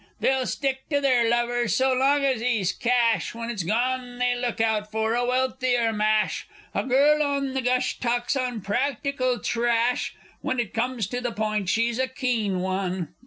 They'll 0.19 0.47
stick 0.47 0.89
to 0.89 0.99
their 0.99 1.29
lover 1.29 1.67
so 1.67 1.93
long 1.93 2.25
as 2.25 2.41
he's 2.41 2.71
cash, 2.71 3.35
When 3.35 3.51
it's 3.51 3.61
gone, 3.61 4.17
they 4.17 4.33
look 4.33 4.59
out 4.59 4.89
for 4.91 5.13
a 5.13 5.23
wealthier 5.23 5.93
mash. 5.93 6.47
A 6.73 6.83
girl 6.83 7.21
on 7.21 7.53
the 7.53 7.61
gush 7.61 7.99
talks 7.99 8.35
unpractical 8.35 9.37
trash 9.37 10.15
When 10.41 10.59
it 10.59 10.73
comes 10.73 11.05
to 11.09 11.21
the 11.21 11.31
point, 11.31 11.69
she's 11.69 11.99
a 11.99 12.07
keen 12.07 12.61
one! 12.61 13.09